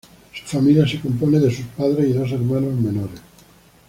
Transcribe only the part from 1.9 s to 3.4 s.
y dos hermanos menores.